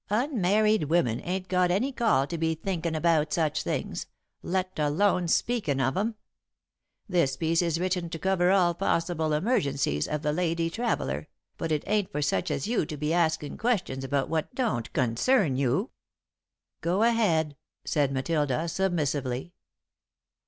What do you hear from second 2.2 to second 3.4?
to be thinkin' about